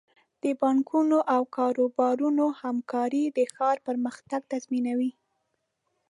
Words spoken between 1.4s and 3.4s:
کاروبارونو همکاري د